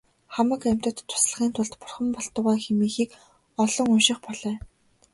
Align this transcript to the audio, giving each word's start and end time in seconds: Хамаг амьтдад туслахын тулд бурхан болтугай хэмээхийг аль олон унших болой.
Хамаг 0.33 0.61
амьтдад 0.69 0.97
туслахын 1.09 1.49
тулд 1.55 1.73
бурхан 1.79 2.07
болтугай 2.15 2.57
хэмээхийг 2.63 3.09
аль 3.61 3.71
олон 3.73 3.89
унших 3.95 4.19
болой. 4.25 4.55